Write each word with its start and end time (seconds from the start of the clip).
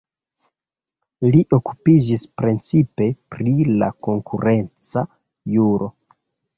Li 1.27 1.41
okupiĝis 1.57 2.25
precipe 2.43 3.11
pri 3.37 3.57
la 3.77 3.93
konkurenca 4.11 5.09
juro. 5.59 5.97